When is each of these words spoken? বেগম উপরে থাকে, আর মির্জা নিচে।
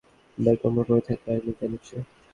বেগম 0.37 0.75
উপরে 0.81 1.01
থাকে, 1.07 1.27
আর 1.33 1.39
মির্জা 1.45 1.67
নিচে। 1.71 1.95